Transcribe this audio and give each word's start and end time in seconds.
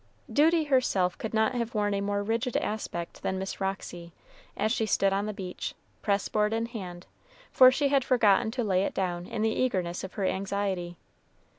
Duty 0.33 0.63
herself 0.63 1.15
could 1.19 1.31
not 1.31 1.53
have 1.53 1.75
worn 1.75 1.93
a 1.93 2.01
more 2.01 2.23
rigid 2.23 2.57
aspect 2.57 3.21
than 3.21 3.37
Miss 3.37 3.61
Roxy, 3.61 4.13
as 4.57 4.71
she 4.71 4.87
stood 4.87 5.13
on 5.13 5.27
the 5.27 5.31
beach, 5.31 5.75
press 6.01 6.27
board 6.27 6.53
in 6.53 6.65
hand; 6.65 7.05
for 7.51 7.69
she 7.69 7.89
had 7.89 8.03
forgotten 8.03 8.49
to 8.49 8.63
lay 8.63 8.81
it 8.83 8.95
down 8.95 9.27
in 9.27 9.43
the 9.43 9.49
eagerness 9.51 10.03
of 10.03 10.13
her 10.13 10.25
anxiety. 10.25 10.97